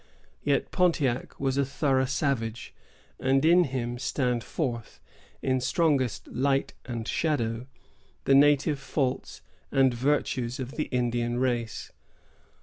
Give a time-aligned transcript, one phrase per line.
[0.41, 2.73] Yet Pontiac was a thorough savage,
[3.19, 4.99] and in him stand forth,
[5.43, 7.67] in strongest light and shadow,
[8.23, 11.91] the native faults and virtues of the Indian race.